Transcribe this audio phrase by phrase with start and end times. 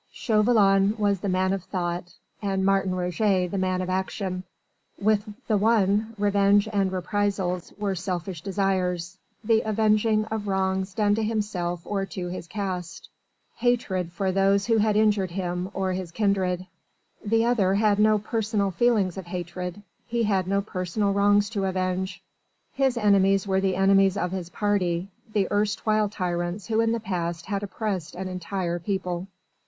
[0.11, 4.43] Chauvelin was the man of thought and Martin Roget the man of action.
[4.99, 11.23] With the one, revenge and reprisals were selfish desires, the avenging of wrongs done to
[11.23, 13.09] himself or to his caste,
[13.57, 16.65] hatred for those who had injured him or his kindred.
[17.23, 22.23] The other had no personal feelings of hatred: he had no personal wrongs to avenge:
[22.73, 27.45] his enemies were the enemies of his party, the erstwhile tyrants who in the past
[27.45, 29.27] had oppressed an entire people.